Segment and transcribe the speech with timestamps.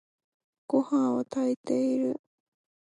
[0.65, 2.19] ごはんを炊いている。